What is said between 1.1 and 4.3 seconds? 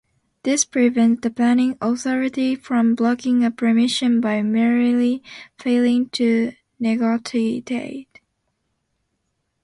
the planning authority from blocking a permission